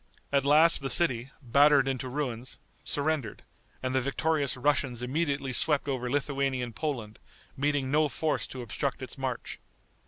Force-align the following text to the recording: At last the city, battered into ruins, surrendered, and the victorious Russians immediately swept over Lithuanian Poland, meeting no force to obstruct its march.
At 0.31 0.45
last 0.47 0.81
the 0.81 0.89
city, 0.89 1.29
battered 1.43 1.87
into 1.87 2.09
ruins, 2.09 2.57
surrendered, 2.83 3.43
and 3.83 3.93
the 3.93 4.01
victorious 4.01 4.57
Russians 4.57 5.03
immediately 5.03 5.53
swept 5.53 5.87
over 5.87 6.09
Lithuanian 6.09 6.73
Poland, 6.73 7.19
meeting 7.55 7.91
no 7.91 8.09
force 8.09 8.47
to 8.47 8.63
obstruct 8.63 9.03
its 9.03 9.15
march. 9.15 9.59